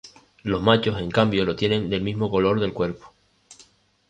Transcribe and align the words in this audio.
Los 0.41 0.63
machos 0.63 0.99
en 0.99 1.11
cambio, 1.11 1.45
lo 1.45 1.55
tienen 1.55 1.87
del 1.91 2.01
mismo 2.01 2.31
color 2.31 2.59
del 2.59 2.73
cuerpo. 2.73 3.13